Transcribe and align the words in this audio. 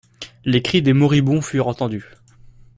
Les 0.45 0.63
cris 0.63 0.81
des 0.81 0.93
moribonds 0.93 1.41
furent 1.43 1.67
entendus. 1.67 2.05